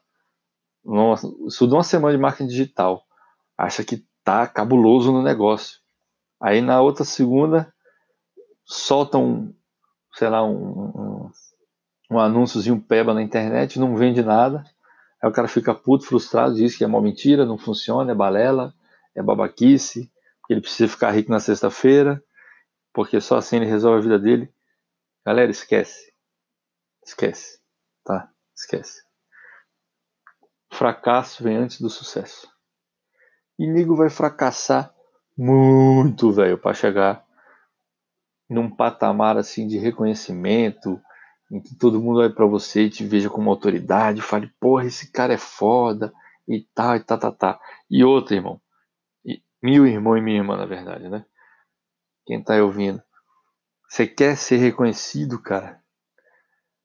Estudou 1.48 1.78
uma 1.78 1.84
semana 1.84 2.16
de 2.16 2.22
marketing 2.22 2.50
digital. 2.50 3.04
Acha 3.58 3.84
que 3.84 4.06
tá 4.24 4.46
cabuloso 4.46 5.12
no 5.12 5.24
negócio. 5.24 5.80
Aí 6.40 6.62
na 6.62 6.82
outra 6.82 7.04
segunda, 7.04 7.74
solta 8.66 9.18
um, 9.18 9.54
sei 10.14 10.30
lá, 10.30 10.44
um, 10.44 10.52
um, 10.52 11.32
um 12.12 12.20
anúnciozinho 12.20 12.80
peba 12.80 13.14
na 13.14 13.24
internet, 13.24 13.80
não 13.80 13.96
vende 13.96 14.22
nada. 14.22 14.64
Aí 15.22 15.30
o 15.30 15.34
cara 15.34 15.48
fica 15.48 15.74
puto, 15.74 16.06
frustrado, 16.06 16.56
diz 16.56 16.76
que 16.78 16.84
é 16.84 16.88
uma 16.88 17.02
mentira, 17.02 17.46
não 17.46 17.58
funciona, 17.58 18.12
é 18.12 18.16
balela, 18.16 18.74
é 19.16 19.22
babaquice, 19.22 20.12
ele 20.50 20.62
precisa 20.62 20.90
ficar 20.90 21.12
rico 21.12 21.32
na 21.32 21.40
sexta-feira, 21.40 22.24
porque 22.94 23.20
só 23.20 23.38
assim 23.38 23.58
ele 23.58 23.66
resolve 23.66 24.00
a 24.00 24.02
vida 24.02 24.20
dele. 24.20 24.54
Galera, 25.26 25.52
esquece. 25.52 26.14
Esquece. 27.06 27.60
Tá? 28.04 28.32
Esquece. 28.56 29.04
Fracasso 30.72 31.44
vem 31.44 31.58
antes 31.58 31.82
do 31.82 31.90
sucesso. 31.90 32.48
E 33.58 33.68
nego 33.68 33.96
vai 33.96 34.10
fracassar 34.10 34.94
muito, 35.36 36.32
velho, 36.32 36.58
para 36.58 36.74
chegar 36.74 37.26
num 38.50 38.74
patamar 38.74 39.38
assim 39.38 39.68
de 39.68 39.78
reconhecimento, 39.78 41.02
que 41.50 41.76
todo 41.76 42.02
mundo 42.02 42.20
olhe 42.20 42.34
para 42.34 42.46
você 42.46 42.84
e 42.84 42.90
te 42.90 43.06
veja 43.06 43.30
como 43.30 43.50
autoridade, 43.50 44.22
fale, 44.22 44.52
porra, 44.60 44.86
esse 44.86 45.12
cara 45.12 45.34
é 45.34 45.38
foda, 45.38 46.14
e 46.48 46.66
tal, 46.74 46.96
e 46.96 47.00
tá, 47.00 47.18
tá, 47.18 47.32
tá. 47.32 47.60
E 47.90 48.04
outro, 48.04 48.36
irmão, 48.36 48.62
Mil 49.62 49.88
irmão 49.88 50.16
e 50.16 50.22
minha 50.22 50.38
irmã, 50.38 50.56
na 50.56 50.66
verdade, 50.66 51.10
né? 51.10 51.26
Quem 52.26 52.44
tá 52.44 52.56
ouvindo. 52.62 53.02
Você 53.90 54.06
quer 54.06 54.38
ser 54.38 54.58
reconhecido, 54.58 55.42
cara? 55.42 55.82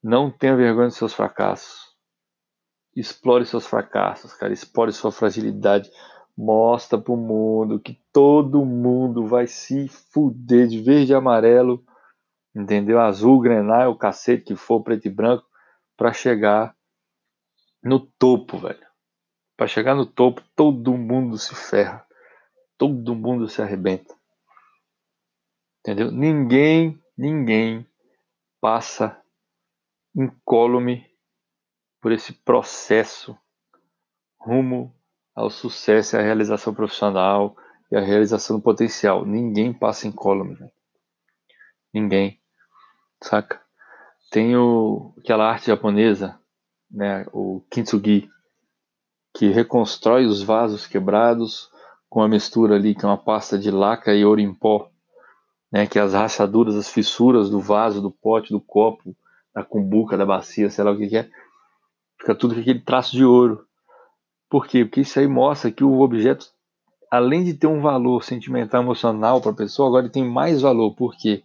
Não 0.03 0.31
tenha 0.31 0.57
vergonha 0.57 0.89
dos 0.89 0.97
seus 0.97 1.13
fracassos. 1.13 1.95
Explore 2.97 3.45
seus 3.45 3.67
fracassos, 3.67 4.33
cara. 4.33 4.53
Explore 4.53 4.93
sua 4.93 5.13
fragilidade. 5.13 5.91
Mostra 6.37 6.99
pro 6.99 7.15
mundo 7.15 7.79
que 7.79 8.01
todo 8.11 8.65
mundo 8.65 9.27
vai 9.27 9.47
se 9.47 9.87
fuder 9.89 10.67
de 10.67 10.81
verde 10.81 11.13
e 11.13 11.15
amarelo, 11.15 11.85
entendeu? 12.55 13.01
Azul, 13.01 13.41
grená, 13.41 13.89
o 13.89 13.97
cacete 13.97 14.45
que 14.45 14.57
for, 14.57 14.83
preto 14.83 15.07
e 15.07 15.11
branco, 15.11 15.47
para 15.97 16.13
chegar 16.13 16.77
no 17.83 18.01
topo, 18.01 18.59
velho. 18.59 18.87
Para 19.57 19.67
chegar 19.67 19.95
no 19.95 20.07
topo, 20.07 20.43
todo 20.55 20.97
mundo 20.97 21.39
se 21.39 21.55
ferra 21.55 22.07
todo 22.83 23.15
mundo 23.15 23.49
se 23.49 23.63
arrebenta. 23.63 24.13
Entendeu? 25.79 26.11
Ninguém, 26.11 27.01
ninguém 27.17 27.87
passa 28.61 29.23
incólume 30.13 31.09
por 32.01 32.11
esse 32.11 32.33
processo 32.33 33.39
rumo 34.37 34.93
ao 35.33 35.49
sucesso 35.49 36.17
e 36.17 36.19
à 36.19 36.23
realização 36.23 36.75
profissional 36.75 37.57
e 37.89 37.97
à 37.97 38.01
realização 38.01 38.57
do 38.57 38.63
potencial. 38.65 39.25
Ninguém 39.25 39.73
passa 39.73 40.09
incólume. 40.09 40.59
Ninguém. 41.95 42.42
Saca? 43.23 43.61
Tem 44.31 44.57
o, 44.57 45.15
aquela 45.19 45.49
arte 45.49 45.67
japonesa, 45.67 46.39
né, 46.91 47.27
o 47.33 47.63
kintsugi, 47.71 48.29
que 49.35 49.49
reconstrói 49.49 50.27
os 50.27 50.43
vasos 50.43 50.87
quebrados 50.87 51.71
com 52.09 52.23
a 52.23 52.29
mistura 52.29 52.75
ali, 52.75 52.95
que 52.95 53.05
é 53.05 53.09
uma 53.09 53.17
pasta 53.17 53.59
de 53.59 53.71
laca 53.71 54.15
e 54.15 54.25
ouro 54.25 54.41
em 54.41 54.53
pó, 54.53 54.91
né, 55.71 55.87
que 55.87 55.99
as 55.99 56.13
rachaduras, 56.13 56.77
as 56.77 56.89
fissuras 56.89 57.49
do 57.49 57.61
vaso, 57.61 58.03
do 58.03 58.11
pote, 58.11 58.53
do 58.53 58.61
copo 58.61 59.17
da 59.55 59.63
cumbuca, 59.63 60.17
da 60.17 60.25
bacia, 60.25 60.71
sei 60.71 60.85
lá 60.85 60.93
o 60.93 60.97
que, 60.97 61.09
que 61.09 61.17
é, 61.17 61.29
fica 62.19 62.35
tudo 62.35 62.55
com 62.55 62.61
aquele 62.61 62.81
traço 62.81 63.13
de 63.13 63.25
ouro. 63.25 63.67
Por 64.49 64.67
quê? 64.67 64.85
Porque 64.85 65.03
isso 65.03 65.19
aí 65.19 65.27
mostra 65.27 65.71
que 65.71 65.85
o 65.85 66.01
objeto, 66.01 66.47
além 67.11 67.45
de 67.45 67.55
ter 67.55 67.67
um 67.67 67.81
valor 67.81 68.25
sentimental, 68.25 68.83
emocional 68.83 69.41
para 69.41 69.51
a 69.51 69.55
pessoa, 69.55 69.89
agora 69.89 70.05
ele 70.05 70.13
tem 70.13 70.25
mais 70.25 70.63
valor. 70.63 70.95
Por 70.95 71.15
quê? 71.17 71.43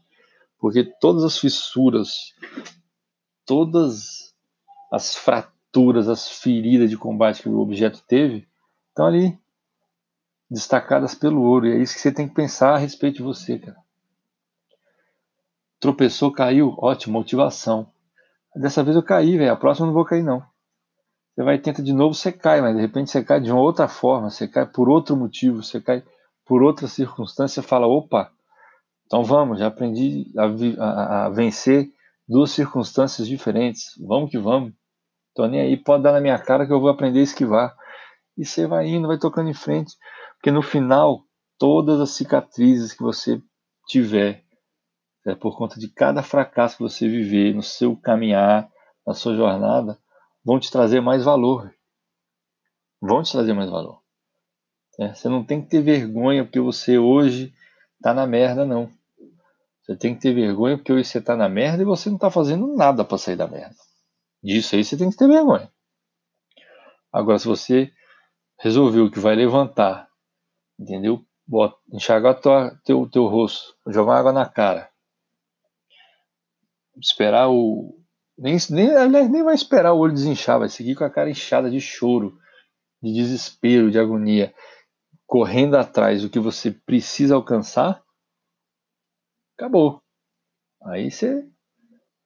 Porque 0.59 0.83
todas 0.83 1.23
as 1.23 1.37
fissuras, 1.37 2.33
todas 3.45 4.33
as 4.91 5.15
fraturas, 5.15 6.07
as 6.09 6.27
feridas 6.27 6.89
de 6.89 6.97
combate 6.97 7.43
que 7.43 7.49
o 7.49 7.59
objeto 7.59 8.03
teve, 8.07 8.47
estão 8.89 9.05
ali 9.05 9.37
destacadas 10.49 11.13
pelo 11.13 11.41
ouro. 11.41 11.67
E 11.67 11.73
é 11.73 11.77
isso 11.77 11.93
que 11.93 11.99
você 11.99 12.11
tem 12.11 12.27
que 12.27 12.33
pensar 12.33 12.73
a 12.73 12.77
respeito 12.77 13.17
de 13.17 13.23
você, 13.23 13.59
cara. 13.59 13.77
Tropeçou, 15.79 16.31
caiu, 16.31 16.75
ótimo, 16.79 17.19
motivação. 17.19 17.91
Dessa 18.55 18.83
vez 18.83 18.95
eu 18.95 19.03
caí, 19.03 19.37
velho. 19.37 19.51
A 19.51 19.55
próxima 19.55 19.85
eu 19.85 19.87
não 19.87 19.93
vou 19.93 20.05
cair, 20.05 20.23
não. 20.23 20.43
Você 21.35 21.43
vai 21.43 21.59
tenta 21.59 21.83
de 21.83 21.93
novo, 21.93 22.15
você 22.15 22.31
cai, 22.31 22.61
mas 22.61 22.75
de 22.75 22.81
repente 22.81 23.11
você 23.11 23.23
cai 23.23 23.39
de 23.39 23.51
uma 23.51 23.61
outra 23.61 23.87
forma, 23.87 24.31
você 24.31 24.47
cai 24.47 24.65
por 24.65 24.89
outro 24.89 25.15
motivo, 25.15 25.61
você 25.61 25.79
cai 25.79 26.03
por 26.43 26.63
outra 26.63 26.87
circunstância, 26.87 27.61
fala, 27.61 27.85
opa, 27.85 28.31
então 29.07 29.23
vamos, 29.23 29.59
já 29.59 29.67
aprendi 29.67 30.31
a, 30.37 30.83
a, 30.83 31.25
a 31.25 31.29
vencer 31.29 31.89
duas 32.27 32.51
circunstâncias 32.51 33.25
diferentes. 33.25 33.93
Vamos 33.97 34.29
que 34.29 34.37
vamos. 34.37 34.73
Tô 35.33 35.47
nem 35.47 35.61
aí, 35.61 35.77
pode 35.77 36.03
dar 36.03 36.11
na 36.11 36.19
minha 36.19 36.37
cara 36.37 36.67
que 36.67 36.73
eu 36.73 36.81
vou 36.81 36.89
aprender 36.89 37.21
a 37.21 37.23
esquivar. 37.23 37.75
E 38.37 38.45
você 38.45 38.67
vai 38.67 38.87
indo, 38.87 39.07
vai 39.07 39.17
tocando 39.17 39.49
em 39.49 39.53
frente. 39.53 39.95
Porque 40.35 40.51
no 40.51 40.61
final, 40.61 41.23
todas 41.57 42.01
as 42.01 42.11
cicatrizes 42.11 42.93
que 42.93 43.01
você 43.01 43.41
tiver, 43.87 44.43
é, 45.25 45.33
por 45.35 45.57
conta 45.57 45.79
de 45.79 45.87
cada 45.87 46.21
fracasso 46.21 46.75
que 46.75 46.83
você 46.83 47.07
viver 47.07 47.55
no 47.55 47.63
seu 47.63 47.95
caminhar, 47.95 48.69
na 49.05 49.13
sua 49.13 49.35
jornada, 49.37 49.97
vão 50.43 50.59
te 50.59 50.69
trazer 50.69 50.99
mais 50.99 51.23
valor. 51.23 51.73
Vão 53.01 53.23
te 53.23 53.31
trazer 53.31 53.53
mais 53.53 53.69
valor. 53.69 54.01
É, 54.99 55.13
você 55.13 55.29
não 55.29 55.45
tem 55.45 55.61
que 55.61 55.69
ter 55.69 55.81
vergonha 55.81 56.43
porque 56.43 56.59
você 56.59 56.97
hoje 56.97 57.53
está 57.97 58.13
na 58.13 58.27
merda, 58.27 58.65
não. 58.65 58.96
Você 59.87 59.95
tem 59.95 60.13
que 60.13 60.21
ter 60.21 60.33
vergonha 60.33 60.77
porque 60.77 60.91
hoje 60.91 61.05
você 61.05 61.19
está 61.19 61.35
na 61.35 61.47
merda 61.47 61.81
e 61.81 61.85
você 61.85 62.09
não 62.09 62.17
está 62.17 62.29
fazendo 62.29 62.75
nada 62.75 63.05
para 63.05 63.17
sair 63.17 63.37
da 63.37 63.47
merda. 63.47 63.75
Disso 64.43 64.75
aí 64.75 64.83
você 64.83 64.97
tem 64.97 65.09
que 65.09 65.15
ter 65.15 65.27
vergonha. 65.27 65.71
Agora, 67.11 67.39
se 67.39 67.47
você 67.47 67.91
resolveu 68.59 69.09
que 69.09 69.19
vai 69.19 69.35
levantar 69.35 70.07
entendeu? 70.79 71.25
Bota, 71.45 71.77
enxagar 71.91 72.39
tua, 72.39 72.77
teu, 72.83 73.09
teu 73.09 73.25
rosto, 73.25 73.73
jogar 73.87 74.19
água 74.19 74.33
na 74.33 74.45
cara, 74.45 74.89
esperar 76.99 77.49
o. 77.49 77.97
Nem, 78.37 78.57
nem, 78.69 78.95
aliás, 78.95 79.29
nem 79.29 79.43
vai 79.43 79.55
esperar 79.55 79.93
o 79.93 79.97
olho 79.97 80.13
desinchar, 80.13 80.59
vai 80.59 80.69
seguir 80.69 80.95
com 80.95 81.03
a 81.03 81.09
cara 81.09 81.29
inchada 81.29 81.71
de 81.71 81.79
choro, 81.79 82.37
de 83.01 83.13
desespero, 83.13 83.89
de 83.89 83.97
agonia, 83.97 84.53
correndo 85.25 85.75
atrás 85.75 86.21
do 86.21 86.29
que 86.29 86.39
você 86.39 86.69
precisa 86.69 87.33
alcançar, 87.33 88.03
acabou. 89.57 90.01
Aí 90.83 91.09
você 91.09 91.49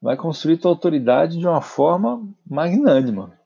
vai 0.02 0.18
construir 0.18 0.58
tua 0.58 0.72
autoridade 0.72 1.40
de 1.40 1.48
uma 1.48 1.62
forma 1.62 2.28
magnânima. 2.46 3.40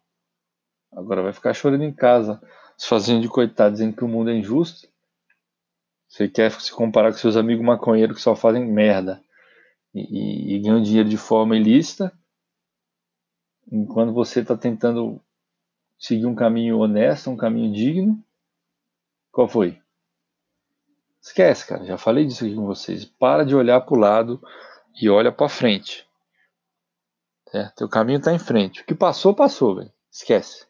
Agora 0.91 1.21
vai 1.21 1.33
ficar 1.33 1.53
chorando 1.53 1.83
em 1.83 1.93
casa, 1.93 2.41
se 2.77 2.87
fazendo 2.87 3.21
de 3.21 3.29
coitado, 3.29 3.73
dizendo 3.73 3.95
que 3.95 4.03
o 4.03 4.07
mundo 4.07 4.31
é 4.31 4.33
injusto. 4.33 4.87
Você 6.07 6.27
quer 6.27 6.51
se 6.51 6.71
comparar 6.71 7.11
com 7.11 7.17
seus 7.17 7.35
amigos 7.35 7.63
maconheiros 7.63 8.17
que 8.17 8.23
só 8.23 8.35
fazem 8.35 8.65
merda 8.65 9.21
e, 9.93 10.53
e, 10.53 10.55
e 10.55 10.59
ganham 10.59 10.81
dinheiro 10.81 11.09
de 11.09 11.17
forma 11.17 11.55
ilícita, 11.55 12.11
enquanto 13.71 14.13
você 14.13 14.39
está 14.39 14.55
tentando 14.55 15.21
seguir 15.99 16.25
um 16.25 16.35
caminho 16.35 16.79
honesto, 16.79 17.29
um 17.29 17.37
caminho 17.37 17.73
digno. 17.73 18.23
Qual 19.31 19.47
foi? 19.47 19.81
Esquece, 21.25 21.65
cara. 21.65 21.83
Já 21.83 21.97
falei 21.97 22.23
disso 22.23 22.45
aqui 22.45 22.53
com 22.53 22.67
vocês. 22.67 23.03
Para 23.03 23.43
de 23.43 23.55
olhar 23.55 23.81
para 23.81 23.95
o 23.95 23.99
lado 23.99 24.39
e 25.01 25.09
olha 25.09 25.31
para 25.31 25.49
frente. 25.49 26.07
Certo? 27.49 27.75
Teu 27.77 27.89
caminho 27.89 28.19
está 28.19 28.31
em 28.31 28.37
frente. 28.37 28.81
O 28.81 28.85
que 28.85 28.93
passou, 28.93 29.33
passou, 29.33 29.75
velho. 29.75 29.91
Esquece. 30.11 30.67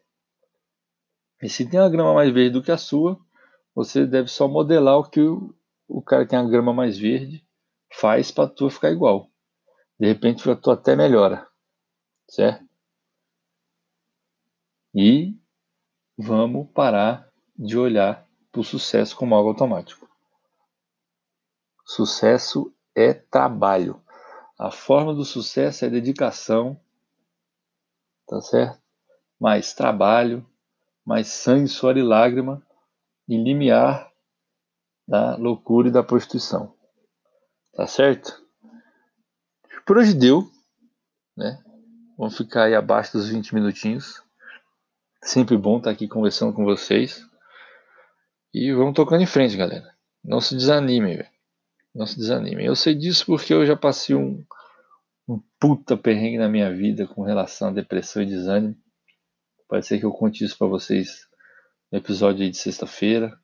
E 1.42 1.48
se 1.50 1.68
tem 1.68 1.78
uma 1.78 1.90
grama 1.90 2.14
mais 2.14 2.32
verde 2.32 2.54
do 2.54 2.62
que 2.62 2.72
a 2.72 2.78
sua, 2.78 3.20
você 3.74 4.06
deve 4.06 4.28
só 4.28 4.48
modelar 4.48 4.96
o 4.96 5.04
que 5.04 5.20
o, 5.20 5.54
o 5.86 6.00
cara 6.00 6.24
que 6.24 6.30
tem 6.30 6.38
a 6.38 6.48
grama 6.48 6.72
mais 6.72 6.96
verde 6.96 7.46
faz 7.92 8.30
para 8.30 8.48
tu 8.48 8.70
ficar 8.70 8.90
igual. 8.90 9.30
De 10.00 10.06
repente 10.06 10.42
tu 10.62 10.70
até 10.70 10.96
melhora, 10.96 11.46
certo? 12.28 12.64
E 14.94 15.36
vamos 16.16 16.70
parar 16.72 17.30
de 17.54 17.76
olhar 17.76 18.26
para 18.50 18.60
o 18.62 18.64
sucesso 18.64 19.14
como 19.14 19.34
algo 19.34 19.50
automático. 19.50 20.05
Sucesso 21.86 22.74
é 22.96 23.14
trabalho. 23.14 24.02
A 24.58 24.72
forma 24.72 25.14
do 25.14 25.24
sucesso 25.24 25.84
é 25.84 25.88
dedicação, 25.88 26.80
tá 28.26 28.40
certo? 28.40 28.82
Mais 29.38 29.72
trabalho, 29.72 30.44
mais 31.04 31.28
sangue, 31.28 31.68
suor 31.68 31.96
e 31.96 32.02
lágrima 32.02 32.60
e 33.28 33.36
limiar 33.36 34.10
da 35.06 35.36
loucura 35.36 35.86
e 35.86 35.92
da 35.92 36.02
prostituição. 36.02 36.74
Tá 37.72 37.86
certo? 37.86 38.44
Por 39.86 39.98
hoje 39.98 40.12
deu, 40.12 40.50
né? 41.36 41.62
Vamos 42.18 42.36
ficar 42.36 42.64
aí 42.64 42.74
abaixo 42.74 43.12
dos 43.12 43.28
20 43.28 43.54
minutinhos. 43.54 44.20
Sempre 45.22 45.56
bom 45.56 45.78
estar 45.78 45.90
aqui 45.90 46.08
conversando 46.08 46.52
com 46.52 46.64
vocês. 46.64 47.24
E 48.52 48.72
vamos 48.72 48.94
tocando 48.94 49.22
em 49.22 49.26
frente, 49.26 49.56
galera. 49.56 49.94
Não 50.24 50.40
se 50.40 50.56
desanimem, 50.56 51.18
velho. 51.18 51.35
Não 51.96 52.06
se 52.06 52.18
desanimem. 52.18 52.66
Eu 52.66 52.76
sei 52.76 52.94
disso 52.94 53.24
porque 53.24 53.54
eu 53.54 53.64
já 53.64 53.74
passei 53.74 54.14
um, 54.14 54.44
um 55.26 55.40
puta 55.58 55.96
perrengue 55.96 56.36
na 56.36 56.46
minha 56.46 56.70
vida 56.70 57.06
com 57.06 57.22
relação 57.22 57.68
à 57.68 57.72
depressão 57.72 58.22
e 58.22 58.26
desânimo. 58.26 58.76
Pode 59.66 59.86
ser 59.86 59.98
que 59.98 60.04
eu 60.04 60.12
conte 60.12 60.44
isso 60.44 60.58
para 60.58 60.66
vocês 60.66 61.26
no 61.90 61.96
episódio 61.96 62.50
de 62.50 62.56
sexta-feira, 62.56 63.40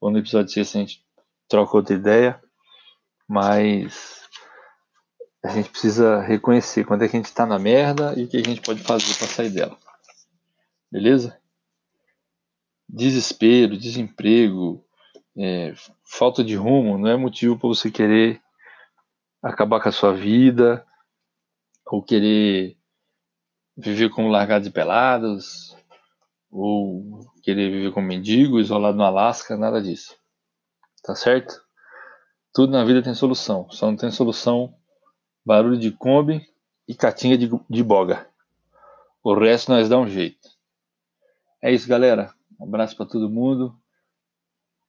ou 0.00 0.10
no 0.10 0.18
episódio 0.18 0.46
de 0.46 0.54
sexta 0.54 0.78
a 0.78 0.80
gente 0.80 1.04
troca 1.46 1.76
outra 1.76 1.94
ideia, 1.94 2.42
mas 3.28 4.22
a 5.44 5.50
gente 5.50 5.68
precisa 5.68 6.22
reconhecer 6.22 6.86
quando 6.86 7.04
é 7.04 7.08
que 7.08 7.16
a 7.16 7.18
gente 7.18 7.28
está 7.28 7.44
na 7.44 7.58
merda 7.58 8.18
e 8.18 8.24
o 8.24 8.28
que 8.28 8.38
a 8.38 8.42
gente 8.42 8.62
pode 8.62 8.80
fazer 8.80 9.14
para 9.18 9.26
sair 9.26 9.50
dela. 9.50 9.78
Beleza? 10.90 11.38
Desespero, 12.88 13.76
desemprego, 13.76 14.82
é, 15.36 15.74
falta 16.04 16.42
de 16.42 16.54
rumo 16.54 16.98
não 16.98 17.08
é 17.08 17.16
motivo 17.16 17.58
para 17.58 17.68
você 17.68 17.90
querer 17.90 18.40
acabar 19.42 19.80
com 19.80 19.88
a 19.88 19.92
sua 19.92 20.12
vida 20.12 20.86
ou 21.86 22.02
querer 22.02 22.76
viver 23.76 24.10
como 24.10 24.28
largados 24.28 24.68
e 24.68 24.70
pelados 24.70 25.76
ou 26.50 27.20
querer 27.42 27.70
viver 27.70 27.92
como 27.92 28.06
mendigo, 28.06 28.58
isolado 28.58 28.96
no 28.96 29.04
Alasca, 29.04 29.56
nada 29.56 29.80
disso. 29.80 30.16
Tá 31.02 31.14
certo? 31.14 31.62
Tudo 32.52 32.72
na 32.72 32.84
vida 32.84 33.02
tem 33.02 33.14
solução. 33.14 33.70
Só 33.70 33.86
não 33.86 33.96
tem 33.96 34.10
solução 34.10 34.74
barulho 35.44 35.78
de 35.78 35.90
Kombi 35.90 36.46
e 36.86 36.94
catinga 36.94 37.38
de, 37.38 37.48
de 37.68 37.82
boga. 37.82 38.28
O 39.22 39.34
resto 39.34 39.70
nós 39.70 39.88
dá 39.88 39.98
um 39.98 40.08
jeito. 40.08 40.48
É 41.62 41.72
isso, 41.72 41.88
galera. 41.88 42.34
Um 42.58 42.64
abraço 42.64 42.96
para 42.96 43.06
todo 43.06 43.30
mundo. 43.30 43.79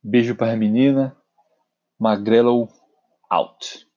Beijo 0.04 0.36
para 0.36 0.54
a 0.54 0.58
menina. 0.58 1.16
Magrelo 2.00 2.68
out. 3.30 3.88